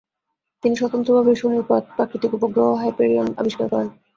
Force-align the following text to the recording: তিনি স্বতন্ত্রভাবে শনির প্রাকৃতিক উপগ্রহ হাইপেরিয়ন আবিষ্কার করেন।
তিনি 0.63 0.75
স্বতন্ত্রভাবে 0.75 1.31
শনির 1.35 1.63
প্রাকৃতিক 1.95 2.31
উপগ্রহ 2.37 2.67
হাইপেরিয়ন 2.81 3.27
আবিষ্কার 3.41 3.67
করেন। 3.71 3.87